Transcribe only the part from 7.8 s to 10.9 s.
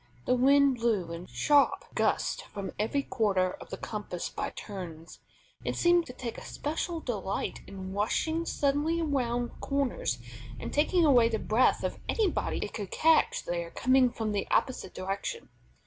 rushing suddenly around corners and